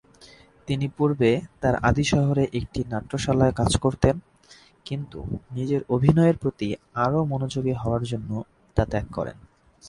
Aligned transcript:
তিনি 0.67 0.85
পূর্বে 0.97 1.31
তার 1.61 1.75
আদি 1.89 2.03
শহরে 2.03 2.43
একটি 2.59 2.79
নাট্যশালায় 2.91 3.57
কাজ 3.59 3.71
করতেন, 3.77 4.15
কিন্তু 4.85 5.19
নিজের 5.51 5.81
অভিনয়ের 5.89 6.37
প্রতি 6.37 6.67
আরো 6.95 7.19
মনোযোগী 7.25 7.73
হওয়ার 7.73 8.03
জন্য 8.03 8.31
তা 8.77 8.83
ত্যাগ 8.91 9.05
করেন। 9.17 9.37